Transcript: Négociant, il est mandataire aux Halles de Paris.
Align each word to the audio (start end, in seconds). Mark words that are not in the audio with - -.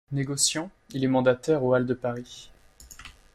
Négociant, 0.11 0.71
il 0.95 1.03
est 1.03 1.07
mandataire 1.07 1.63
aux 1.63 1.75
Halles 1.75 1.85
de 1.85 1.93
Paris. 1.93 2.49